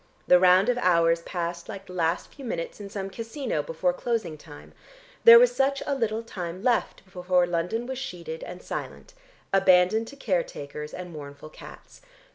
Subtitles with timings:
[0.25, 4.35] The round of hours passed like the last few minutes in some casino before closing
[4.35, 4.73] time;
[5.25, 9.13] there was such a little time left before London was sheeted and silent,
[9.53, 12.01] abandoned to care takers and mournful cats.